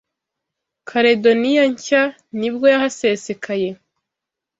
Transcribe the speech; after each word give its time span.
Caledoniya 0.89 1.63
Nshya 1.71 2.03
nibwo 2.39 2.65
yahasesekaye 2.73 3.69